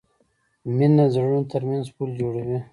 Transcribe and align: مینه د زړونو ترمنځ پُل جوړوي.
مینه 0.75 1.05
د 1.09 1.11
زړونو 1.13 1.49
ترمنځ 1.51 1.85
پُل 1.95 2.09
جوړوي. 2.21 2.59